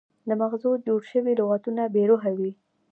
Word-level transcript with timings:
د 0.27 0.29
مغزو 0.39 0.71
جوړ 0.85 1.01
شوي 1.11 1.33
لغتونه 1.39 1.81
بې 1.93 2.03
روحه 2.11 2.31
وي. 2.39 2.51